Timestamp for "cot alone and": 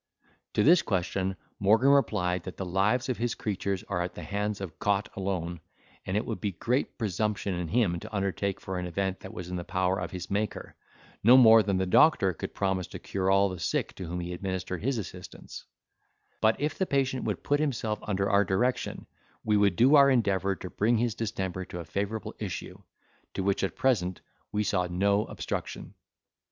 4.79-6.17